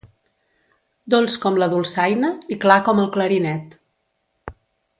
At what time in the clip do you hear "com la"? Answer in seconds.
1.43-1.67